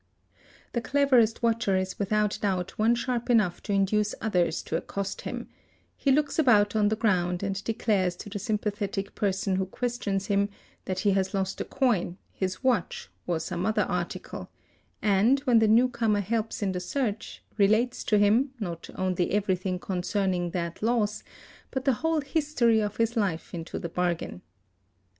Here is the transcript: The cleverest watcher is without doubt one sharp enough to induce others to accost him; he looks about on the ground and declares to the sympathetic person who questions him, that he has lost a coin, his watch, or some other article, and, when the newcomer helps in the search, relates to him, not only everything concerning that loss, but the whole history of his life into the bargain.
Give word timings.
The 0.73 0.81
cleverest 0.81 1.43
watcher 1.43 1.75
is 1.77 1.99
without 1.99 2.39
doubt 2.41 2.79
one 2.79 2.95
sharp 2.95 3.29
enough 3.29 3.61
to 3.61 3.71
induce 3.71 4.15
others 4.19 4.63
to 4.63 4.75
accost 4.75 5.21
him; 5.21 5.47
he 5.95 6.11
looks 6.11 6.39
about 6.39 6.75
on 6.75 6.89
the 6.89 6.95
ground 6.95 7.43
and 7.43 7.63
declares 7.63 8.15
to 8.15 8.29
the 8.29 8.39
sympathetic 8.39 9.13
person 9.13 9.57
who 9.57 9.67
questions 9.67 10.25
him, 10.25 10.49
that 10.85 11.01
he 11.01 11.11
has 11.11 11.35
lost 11.35 11.61
a 11.61 11.65
coin, 11.65 12.17
his 12.31 12.63
watch, 12.63 13.09
or 13.27 13.39
some 13.39 13.63
other 13.63 13.83
article, 13.83 14.49
and, 15.03 15.41
when 15.41 15.59
the 15.59 15.67
newcomer 15.67 16.21
helps 16.21 16.63
in 16.63 16.71
the 16.71 16.79
search, 16.79 17.43
relates 17.59 18.03
to 18.05 18.17
him, 18.17 18.55
not 18.59 18.89
only 18.95 19.29
everything 19.31 19.77
concerning 19.77 20.49
that 20.49 20.81
loss, 20.81 21.21
but 21.69 21.85
the 21.85 21.93
whole 22.01 22.21
history 22.21 22.79
of 22.79 22.97
his 22.97 23.15
life 23.15 23.53
into 23.53 23.77
the 23.77 23.87
bargain. 23.87 24.41